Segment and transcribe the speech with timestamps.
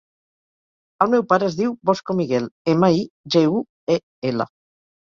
[1.05, 3.07] El meu pare es diu Bosco Miguel: ema, i,
[3.37, 3.65] ge, u,
[3.99, 4.03] e,
[4.35, 4.53] ela.